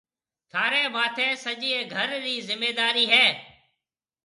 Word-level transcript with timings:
ٿاريَ 0.51 0.81
ماٿي 0.95 1.27
سجيَ 1.43 1.75
گهر 1.91 2.09
رِي 2.23 2.35
زميندارِي 2.49 3.05
هيَ۔ 3.13 3.27